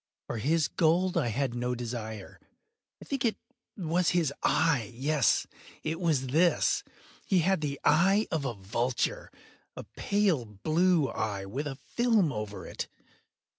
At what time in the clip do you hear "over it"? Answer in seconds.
12.33-12.87